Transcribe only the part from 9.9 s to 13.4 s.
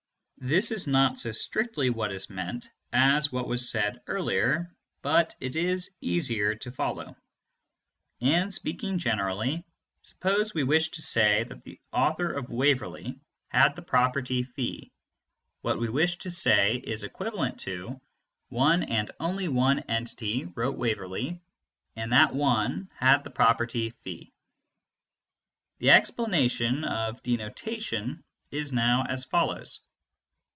suppose we wish to say that the author of Waverley